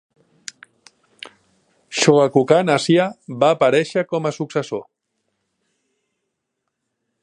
Shogakukan 1.99 2.73
Asia 2.77 3.07
va 3.45 3.53
aparèixer 3.57 4.07
com 4.15 4.29
a 4.31 4.35
successor. 4.41 4.85